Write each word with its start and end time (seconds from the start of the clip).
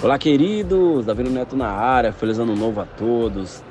Olá, 0.00 0.16
queridos! 0.16 1.06
Davi 1.06 1.24
Neto 1.24 1.56
na 1.56 1.66
área, 1.66 2.12
feliz 2.12 2.38
ano 2.38 2.54
novo 2.54 2.80
a 2.80 2.84
todos. 2.84 3.64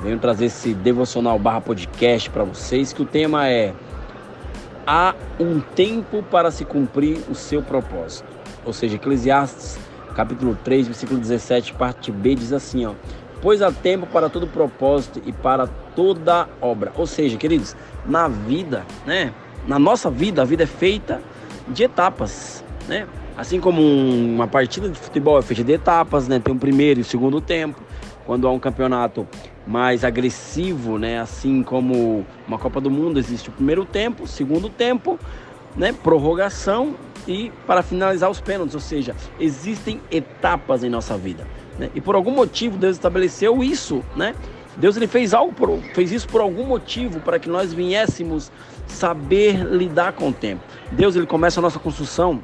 Venho 0.00 0.18
trazer 0.18 0.46
esse 0.46 0.72
devocional 0.72 1.38
barra 1.38 1.60
podcast 1.60 2.30
para 2.30 2.44
vocês, 2.44 2.94
que 2.94 3.02
o 3.02 3.04
tema 3.04 3.46
é 3.46 3.74
Há 4.86 5.14
um 5.38 5.60
tempo 5.60 6.22
para 6.22 6.50
se 6.50 6.64
cumprir 6.64 7.18
o 7.28 7.34
seu 7.34 7.62
propósito. 7.62 8.26
Ou 8.64 8.72
seja, 8.72 8.96
Eclesiastes, 8.96 9.78
capítulo 10.16 10.56
3, 10.64 10.86
versículo 10.86 11.20
17, 11.20 11.74
parte 11.74 12.10
B, 12.10 12.34
diz 12.36 12.50
assim, 12.50 12.86
ó. 12.86 12.94
Pois 13.42 13.60
há 13.60 13.70
tempo 13.70 14.06
para 14.06 14.30
todo 14.30 14.46
propósito 14.46 15.20
e 15.26 15.32
para 15.32 15.66
toda 15.94 16.48
obra. 16.58 16.90
Ou 16.96 17.06
seja, 17.06 17.36
queridos, 17.36 17.76
na 18.06 18.28
vida, 18.28 18.86
né? 19.04 19.34
Na 19.68 19.78
nossa 19.78 20.10
vida, 20.10 20.40
a 20.40 20.46
vida 20.46 20.62
é 20.62 20.66
feita 20.66 21.20
de 21.68 21.84
etapas, 21.84 22.64
né? 22.88 23.06
Assim 23.36 23.58
como 23.58 23.82
uma 23.82 24.46
partida 24.46 24.88
de 24.88 24.98
futebol 24.98 25.38
é 25.38 25.42
feita 25.42 25.64
de 25.64 25.72
etapas, 25.72 26.28
né? 26.28 26.38
Tem 26.38 26.54
um 26.54 26.58
primeiro 26.58 27.00
e 27.00 27.02
um 27.02 27.04
segundo 27.04 27.40
tempo. 27.40 27.80
Quando 28.24 28.46
há 28.46 28.50
um 28.50 28.58
campeonato 28.58 29.26
mais 29.66 30.04
agressivo, 30.04 30.98
né? 30.98 31.20
Assim 31.20 31.62
como 31.62 32.24
uma 32.46 32.58
Copa 32.58 32.80
do 32.80 32.90
Mundo, 32.90 33.18
existe 33.18 33.48
o 33.48 33.52
primeiro 33.52 33.84
tempo, 33.84 34.22
o 34.22 34.26
segundo 34.26 34.68
tempo, 34.68 35.18
né? 35.76 35.92
Prorrogação 35.92 36.94
e 37.26 37.50
para 37.66 37.82
finalizar 37.82 38.30
os 38.30 38.40
pênaltis. 38.40 38.74
Ou 38.74 38.80
seja, 38.80 39.16
existem 39.40 40.00
etapas 40.12 40.84
em 40.84 40.88
nossa 40.88 41.18
vida. 41.18 41.44
Né? 41.78 41.90
E 41.94 42.00
por 42.00 42.14
algum 42.14 42.30
motivo 42.30 42.78
Deus 42.78 42.96
estabeleceu 42.96 43.64
isso, 43.64 44.04
né? 44.14 44.34
Deus 44.76 44.96
ele 44.96 45.06
fez 45.06 45.34
algo, 45.34 45.52
por, 45.52 45.78
fez 45.94 46.10
isso 46.10 46.26
por 46.28 46.40
algum 46.40 46.64
motivo 46.64 47.20
para 47.20 47.38
que 47.38 47.48
nós 47.48 47.72
viéssemos 47.72 48.50
saber 48.86 49.64
lidar 49.64 50.12
com 50.12 50.28
o 50.28 50.32
tempo. 50.32 50.62
Deus 50.90 51.14
ele 51.14 51.26
começa 51.26 51.60
a 51.60 51.62
nossa 51.62 51.78
construção 51.78 52.42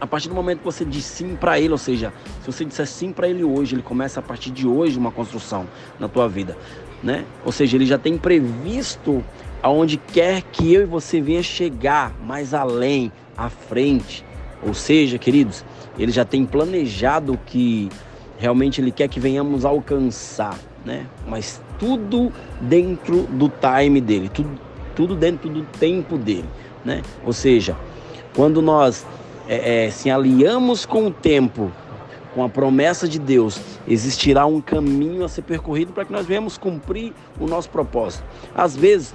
a 0.00 0.06
partir 0.06 0.28
do 0.28 0.34
momento 0.34 0.58
que 0.58 0.64
você 0.64 0.84
diz 0.84 1.04
sim 1.04 1.36
para 1.36 1.58
ele, 1.58 1.72
ou 1.72 1.78
seja, 1.78 2.12
se 2.40 2.46
você 2.46 2.64
disser 2.64 2.86
sim 2.86 3.12
para 3.12 3.28
ele 3.28 3.42
hoje, 3.44 3.74
ele 3.74 3.82
começa 3.82 4.20
a 4.20 4.22
partir 4.22 4.50
de 4.50 4.66
hoje 4.66 4.98
uma 4.98 5.10
construção 5.10 5.66
na 5.98 6.08
tua 6.08 6.28
vida, 6.28 6.56
né? 7.02 7.24
Ou 7.44 7.52
seja, 7.52 7.76
ele 7.76 7.86
já 7.86 7.98
tem 7.98 8.16
previsto 8.16 9.24
aonde 9.62 9.96
quer 9.96 10.42
que 10.42 10.72
eu 10.72 10.82
e 10.82 10.86
você 10.86 11.20
venha 11.20 11.42
chegar, 11.42 12.12
mais 12.24 12.54
além, 12.54 13.10
à 13.36 13.48
frente. 13.48 14.24
Ou 14.62 14.74
seja, 14.74 15.18
queridos, 15.18 15.64
ele 15.98 16.12
já 16.12 16.24
tem 16.24 16.44
planejado 16.44 17.32
o 17.32 17.38
que 17.38 17.88
realmente 18.38 18.80
ele 18.80 18.92
quer 18.92 19.08
que 19.08 19.18
venhamos 19.18 19.64
alcançar, 19.64 20.58
né? 20.84 21.06
Mas 21.26 21.60
tudo 21.78 22.32
dentro 22.60 23.22
do 23.22 23.48
time 23.48 24.00
dele, 24.00 24.28
tudo, 24.28 24.50
tudo 24.94 25.16
dentro 25.16 25.48
do 25.48 25.62
tempo 25.62 26.16
dele, 26.16 26.48
né? 26.84 27.02
Ou 27.24 27.32
seja, 27.32 27.76
quando 28.34 28.62
nós 28.62 29.04
é, 29.48 29.86
é, 29.86 29.90
se 29.90 30.10
aliamos 30.10 30.84
com 30.84 31.06
o 31.06 31.10
tempo, 31.10 31.72
com 32.34 32.44
a 32.44 32.48
promessa 32.48 33.08
de 33.08 33.18
Deus, 33.18 33.60
existirá 33.86 34.44
um 34.46 34.60
caminho 34.60 35.24
a 35.24 35.28
ser 35.28 35.42
percorrido 35.42 35.92
para 35.92 36.04
que 36.04 36.12
nós 36.12 36.26
venhamos 36.26 36.58
cumprir 36.58 37.14
o 37.40 37.46
nosso 37.46 37.70
propósito. 37.70 38.22
Às 38.54 38.76
vezes, 38.76 39.14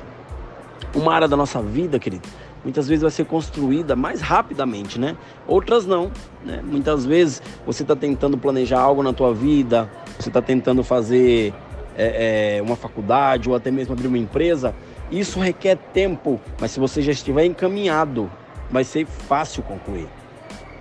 uma 0.96 1.14
área 1.14 1.28
da 1.28 1.38
nossa 1.38 1.62
vida, 1.62 2.00
querido, 2.00 2.28
muitas 2.64 2.88
vezes 2.88 3.04
vai 3.04 3.12
ser 3.12 3.26
construída 3.26 3.96
mais 3.96 4.22
rapidamente, 4.22 5.00
né? 5.00 5.16
Outras 5.48 5.86
não, 5.86 6.12
né? 6.44 6.62
Muitas 6.64 7.06
vezes 7.06 7.42
você 7.66 7.84
está 7.84 7.96
tentando 7.96 8.38
planejar 8.38 8.80
algo 8.80 9.04
na 9.04 9.14
tua 9.14 9.34
vida, 9.34 9.90
você 10.20 10.30
está 10.30 10.42
tentando 10.42 10.84
fazer 10.84 11.54
é, 11.96 12.58
é, 12.58 12.62
uma 12.62 12.76
faculdade 12.76 13.50
ou 13.50 13.56
até 13.56 13.70
mesmo 13.70 13.94
abrir 13.94 14.08
uma 14.08 14.18
empresa. 14.18 14.74
Isso 15.12 15.40
requer 15.40 15.78
tempo, 15.94 16.42
mas 16.60 16.72
se 16.72 16.80
você 16.80 17.02
já 17.02 17.12
estiver 17.12 17.46
encaminhado, 17.46 18.32
vai 18.72 18.84
ser 18.84 19.06
fácil 19.06 19.62
concluir. 19.62 20.08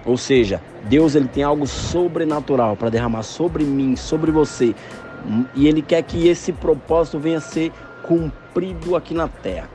Ou 0.05 0.17
seja, 0.17 0.61
Deus 0.85 1.15
ele 1.15 1.29
tem 1.29 1.43
algo 1.43 1.67
sobrenatural 1.67 2.77
para 2.77 2.91
derramar 2.91 3.23
sobre 3.23 3.65
mim, 3.65 3.95
sobre 3.97 4.31
você, 4.31 4.75
e 5.55 5.69
ele 5.69 5.81
quer 5.81 6.03
que 6.03 6.27
esse 6.27 6.53
propósito 6.53 7.19
venha 7.19 7.39
a 7.39 7.41
ser 7.41 7.73
cumprido 8.03 8.97
aqui 8.97 9.15
na 9.15 9.29
terra. 9.29 9.69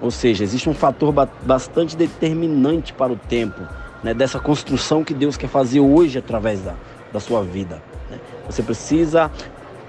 Ou 0.00 0.10
seja, 0.10 0.44
existe 0.44 0.68
um 0.68 0.74
fator 0.74 1.12
bastante 1.42 1.96
determinante 1.96 2.92
para 2.92 3.12
o 3.12 3.16
tempo, 3.16 3.60
né, 4.02 4.14
dessa 4.14 4.38
construção 4.38 5.02
que 5.02 5.14
Deus 5.14 5.36
quer 5.36 5.48
fazer 5.48 5.80
hoje 5.80 6.18
através 6.18 6.60
da, 6.60 6.74
da 7.12 7.18
sua 7.18 7.42
vida. 7.42 7.82
Né? 8.10 8.18
Você 8.48 8.62
precisa 8.62 9.30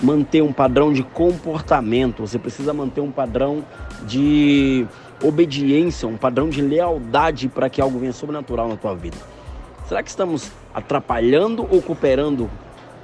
manter 0.02 0.42
um 0.42 0.54
padrão 0.54 0.92
de 0.92 1.04
comportamento, 1.04 2.26
você 2.26 2.40
precisa 2.40 2.74
manter 2.74 3.02
um 3.02 3.12
padrão 3.12 3.64
de 4.06 4.86
obediência, 5.24 6.08
um 6.08 6.18
padrão 6.18 6.50
de 6.50 6.62
lealdade 6.62 7.48
para 7.48 7.70
que 7.70 7.82
algo 7.82 8.00
venha 8.00 8.14
sobrenatural 8.14 8.68
na 8.68 8.76
tua 8.76 8.96
vida. 8.96 9.18
Será 9.88 10.02
que 10.02 10.10
estamos 10.10 10.52
atrapalhando 10.74 11.68
ou 11.70 11.80
cooperando 11.80 12.50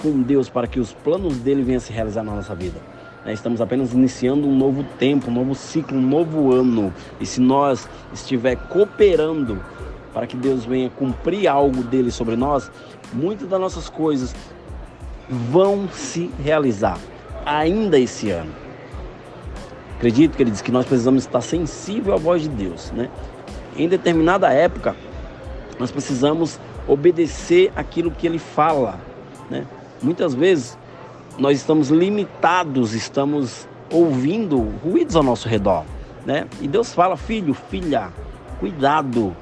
com 0.02 0.22
Deus 0.24 0.50
para 0.50 0.66
que 0.66 0.80
os 0.80 0.92
planos 0.92 1.38
dele 1.38 1.62
venham 1.62 1.78
a 1.78 1.82
se 1.82 1.94
realizar 1.94 2.24
na 2.24 2.34
nossa 2.34 2.56
vida? 2.56 2.80
Né, 3.24 3.34
estamos 3.34 3.62
apenas 3.62 3.94
iniciando 3.94 4.48
um 4.48 4.58
novo 4.58 4.84
tempo, 4.98 5.30
um 5.30 5.34
novo 5.34 5.54
ciclo, 5.54 5.96
um 5.96 6.02
novo 6.02 6.52
ano. 6.52 6.92
E 7.20 7.26
se 7.26 7.40
nós 7.40 7.88
estiver 8.12 8.56
cooperando 8.56 9.64
para 10.12 10.26
que 10.26 10.36
Deus 10.36 10.66
venha 10.66 10.90
cumprir 10.90 11.48
algo 11.48 11.84
dele 11.84 12.10
sobre 12.10 12.36
nós, 12.36 12.72
muitas 13.14 13.48
das 13.48 13.60
nossas 13.60 13.88
coisas 13.88 14.36
vão 15.30 15.88
se 15.88 16.32
realizar 16.44 16.98
ainda 17.46 18.00
esse 18.00 18.32
ano. 18.32 18.52
Acredito, 19.98 20.36
queridos, 20.36 20.62
que 20.62 20.72
nós 20.72 20.88
precisamos 20.88 21.24
estar 21.24 21.42
sensível 21.42 22.16
à 22.16 22.18
voz 22.18 22.42
de 22.42 22.50
Deus, 22.50 22.90
né? 22.90 23.08
Em 23.78 23.88
determinada 23.88 24.52
época, 24.52 24.96
nós 25.82 25.90
precisamos 25.90 26.60
obedecer 26.88 27.74
aquilo 27.76 28.12
que 28.12 28.28
ele 28.28 28.38
fala. 28.38 29.00
Né? 29.50 29.66
Muitas 30.00 30.36
vezes 30.36 30.78
nós 31.40 31.58
estamos 31.58 31.90
limitados, 31.90 32.94
estamos 32.94 33.68
ouvindo 33.92 34.60
ruídos 34.84 35.16
ao 35.16 35.24
nosso 35.24 35.50
redor. 35.50 35.84
Né? 36.24 36.46
E 36.62 36.68
Deus 36.68 36.94
fala, 36.94 37.18
filho, 37.18 37.56
filha, 37.56 38.10
cuidado, 38.60 39.36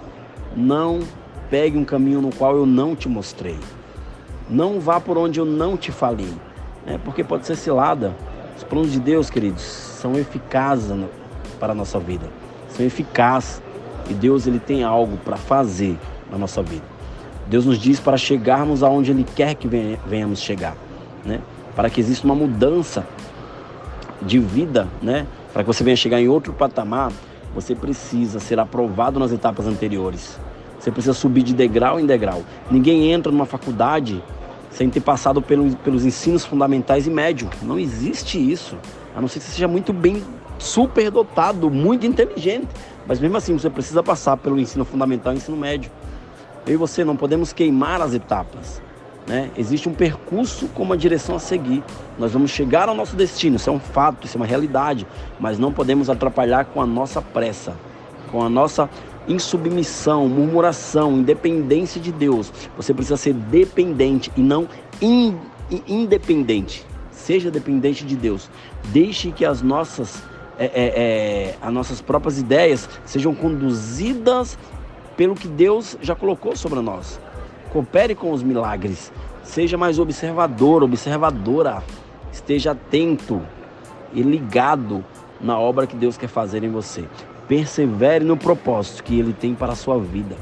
não 0.56 1.02
pegue 1.50 1.78
um 1.78 1.84
caminho 1.84 2.22
no 2.22 2.34
qual 2.34 2.56
eu 2.56 2.66
não 2.66 2.96
te 2.96 3.10
mostrei. 3.10 3.60
Não 4.50 4.80
vá 4.80 4.98
por 4.98 5.18
onde 5.18 5.42
eu 5.42 5.46
não 5.46 5.76
te 5.76 5.92
falei. 5.92 6.34
Né? 6.86 6.98
Porque 7.04 7.22
pode 7.22 7.46
ser 7.46 7.58
cilada. 7.58 8.16
Os 8.56 8.64
planos 8.64 8.94
de 8.94 9.00
Deus, 9.02 9.30
queridos, 9.30 9.62
são 9.62 10.18
eficazes 10.18 10.90
para 11.60 11.74
a 11.74 11.76
nossa 11.76 12.00
vida. 12.00 12.28
São 12.70 12.86
eficazes. 12.86 13.62
E 14.10 14.14
Deus 14.14 14.48
ele 14.48 14.60
tem 14.60 14.86
algo 14.86 15.18
para 15.18 15.36
fazer 15.36 16.00
na 16.32 16.38
nossa 16.38 16.62
vida. 16.62 16.84
Deus 17.48 17.66
nos 17.66 17.80
diz 17.80 18.00
para 18.00 18.18
chegarmos 18.18 18.84
aonde 18.84 19.12
Ele 19.12 19.26
quer 19.36 19.56
que 19.56 19.68
venhamos 20.06 20.40
chegar, 20.40 20.76
né? 21.26 21.42
Para 21.76 21.90
que 21.90 22.00
exista 22.00 22.26
uma 22.26 22.36
mudança 22.36 23.06
de 24.22 24.40
vida, 24.40 24.88
né? 25.02 25.26
Para 25.52 25.64
que 25.64 25.68
você 25.68 25.84
venha 25.84 25.96
chegar 25.96 26.22
em 26.22 26.28
outro 26.28 26.54
patamar, 26.54 27.12
você 27.54 27.74
precisa 27.74 28.40
ser 28.40 28.60
aprovado 28.60 29.20
nas 29.20 29.32
etapas 29.32 29.66
anteriores. 29.66 30.40
Você 30.80 30.92
precisa 30.92 31.14
subir 31.14 31.44
de 31.44 31.54
degrau 31.54 32.00
em 32.00 32.06
degrau. 32.06 32.44
Ninguém 32.70 33.12
entra 33.12 33.32
numa 33.32 33.46
faculdade 33.46 34.24
sem 34.72 34.90
ter 34.90 35.02
passado 35.02 35.42
pelos, 35.42 36.06
ensinos 36.06 36.46
fundamentais 36.46 37.08
e 37.08 37.10
médio. 37.10 37.50
Não 37.62 37.78
existe 37.80 38.38
isso. 38.40 38.78
A 39.16 39.20
não 39.20 39.28
ser 39.28 39.40
que 39.40 39.46
você 39.46 39.52
seja 39.54 39.68
muito 39.68 39.92
bem 39.92 40.24
super 40.58 41.10
dotado, 41.10 41.70
muito 41.70 42.06
inteligente. 42.06 42.68
Mas 43.08 43.20
mesmo 43.20 43.36
assim, 43.36 43.58
você 43.58 43.70
precisa 43.70 44.04
passar 44.04 44.38
pelo 44.38 44.60
ensino 44.60 44.86
fundamental 44.86 45.34
e 45.34 45.38
ensino 45.38 45.58
médio. 45.58 45.92
Eu 46.66 46.74
e 46.74 46.78
você 46.78 47.04
não 47.04 47.16
podemos 47.16 47.54
queimar 47.54 48.02
as 48.02 48.14
etapas. 48.14 48.82
Né? 49.30 49.52
Existe 49.56 49.88
um 49.88 49.94
percurso 49.94 50.68
com 50.70 50.82
uma 50.82 50.98
direção 50.98 51.36
a 51.36 51.40
seguir. 51.40 51.84
Nós 52.18 52.34
vamos 52.34 52.50
chegar 52.50 52.90
ao 52.90 52.96
nosso 52.96 53.16
destino, 53.16 53.58
isso 53.58 53.70
é 53.70 53.74
um 53.74 53.80
fato, 53.80 54.26
isso 54.26 54.36
é 54.36 54.40
uma 54.40 54.46
realidade, 54.46 55.06
mas 55.40 55.60
não 55.60 55.72
podemos 55.72 56.10
atrapalhar 56.10 56.66
com 56.66 56.82
a 56.82 56.86
nossa 56.86 57.22
pressa, 57.22 57.76
com 58.32 58.42
a 58.42 58.50
nossa 58.50 58.90
insubmissão, 59.28 60.28
murmuração, 60.28 61.18
independência 61.18 62.02
de 62.02 62.12
Deus. 62.12 62.52
Você 62.76 62.92
precisa 62.92 63.18
ser 63.18 63.34
dependente 63.34 64.32
e 64.36 64.42
não 64.42 64.68
in, 65.00 65.38
independente. 65.88 66.84
Seja 67.12 67.52
dependente 67.52 68.04
de 68.04 68.16
Deus. 68.16 68.50
Deixe 68.86 69.32
que 69.32 69.46
as 69.46 69.62
nossas, 69.62 70.24
é, 70.58 70.66
é, 70.66 70.72
é, 70.74 71.56
as 71.62 71.72
nossas 71.72 72.02
próprias 72.02 72.40
ideias 72.40 72.90
sejam 73.06 73.36
conduzidas 73.36 74.58
pelo 75.20 75.36
que 75.36 75.50
Deus 75.50 75.98
já 76.02 76.16
colocou 76.16 76.56
sobre 76.56 76.80
nós. 76.80 77.20
Coopere 77.74 78.16
com 78.16 78.32
os 78.32 78.42
milagres. 78.42 79.12
Seja 79.44 79.78
mais 79.78 80.00
observador, 80.00 80.82
observadora. 80.82 81.84
Esteja 82.32 82.72
atento 82.72 83.42
e 84.14 84.22
ligado 84.22 85.04
na 85.42 85.60
obra 85.60 85.86
que 85.86 85.98
Deus 85.98 86.16
quer 86.16 86.30
fazer 86.30 86.64
em 86.64 86.70
você. 86.70 87.04
Persevere 87.50 88.24
no 88.24 88.38
propósito 88.38 89.04
que 89.04 89.20
Ele 89.20 89.34
tem 89.34 89.54
para 89.54 89.74
a 89.74 89.76
sua 89.76 90.00
vida. 90.00 90.38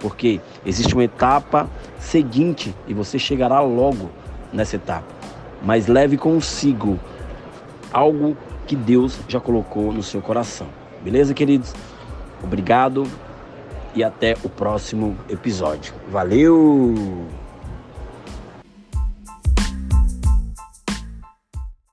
Porque 0.00 0.40
existe 0.66 0.94
uma 0.94 1.04
etapa 1.04 1.70
seguinte 2.00 2.74
e 2.88 2.94
você 2.94 3.20
chegará 3.20 3.60
logo 3.60 4.10
nessa 4.52 4.74
etapa. 4.74 5.14
Mas 5.62 5.86
leve 5.86 6.16
consigo 6.16 6.98
algo 7.92 8.36
que 8.66 8.74
Deus 8.74 9.20
já 9.28 9.38
colocou 9.38 9.92
no 9.92 10.02
seu 10.02 10.20
coração. 10.20 10.66
Beleza, 11.04 11.32
queridos? 11.32 11.72
Obrigado 12.42 13.06
e 13.98 14.04
até 14.04 14.36
o 14.44 14.48
próximo 14.48 15.18
episódio. 15.28 15.92
Valeu! 16.08 16.94